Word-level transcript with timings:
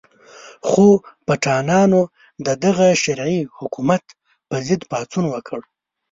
خو 0.67 0.85
پټانانو 1.25 2.01
د 2.45 2.47
دغه 2.63 2.87
شرعي 3.03 3.39
حکومت 3.57 4.03
په 4.49 4.55
ضد 4.67 4.81
پاڅون 4.91 5.25
وکړ. 5.29 5.59